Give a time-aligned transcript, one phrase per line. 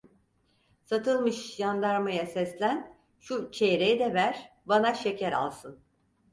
[0.83, 5.79] Satılmış, jandarmaya seslen, şu çeyreği de ver, bana şeker alsın!